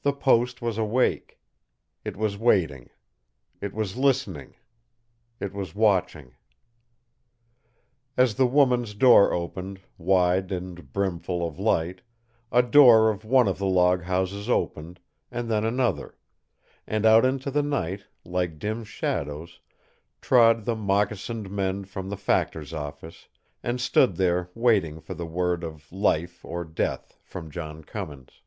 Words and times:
The 0.00 0.14
post 0.14 0.60
was 0.62 0.78
awake. 0.78 1.38
It 2.04 2.16
was 2.16 2.36
waiting. 2.38 2.88
It 3.60 3.72
was 3.74 3.96
listening. 3.98 4.56
It 5.38 5.52
was 5.52 5.76
watching. 5.76 6.34
As 8.16 8.34
the 8.34 8.46
woman's 8.46 8.94
door 8.94 9.32
opened, 9.32 9.80
wide 9.98 10.50
and 10.50 10.92
brimful 10.92 11.46
of 11.46 11.58
light, 11.60 12.00
a 12.50 12.62
door 12.62 13.10
of 13.10 13.26
one 13.26 13.46
of 13.46 13.58
the 13.58 13.66
log 13.66 14.02
houses 14.02 14.48
opened, 14.48 14.98
and 15.30 15.48
then 15.48 15.64
another, 15.64 16.16
and 16.86 17.04
out 17.06 17.24
into 17.26 17.50
the 17.50 17.62
night, 17.62 18.06
like 18.24 18.58
dim 18.58 18.82
shadows, 18.84 19.60
trod 20.20 20.64
the 20.64 20.74
moccasined 20.74 21.48
men 21.48 21.84
from 21.84 22.08
the 22.08 22.16
factor's 22.16 22.72
office, 22.72 23.28
and 23.62 23.80
stood 23.80 24.16
there 24.16 24.50
waiting 24.54 24.98
for 25.00 25.12
the 25.14 25.26
word 25.26 25.62
of 25.62 25.92
life 25.92 26.42
or 26.44 26.64
death 26.64 27.18
from 27.22 27.50
John 27.50 27.84
Cummins. 27.84 28.40